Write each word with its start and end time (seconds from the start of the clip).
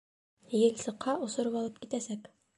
—Ел 0.63 0.79
сыҡһа, 0.85 1.15
осороп 1.29 1.61
алып 1.61 1.79
китәсәк. 1.87 2.29